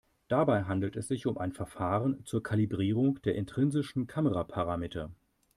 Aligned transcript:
Dabei 0.29 0.63
handelt 0.63 0.95
es 0.95 1.07
sich 1.09 1.27
um 1.27 1.37
ein 1.37 1.51
Verfahren 1.51 2.25
zur 2.25 2.41
Kalibrierung 2.41 3.21
der 3.21 3.35
intrinsischen 3.35 4.07
Kameraparameter. 4.07 5.11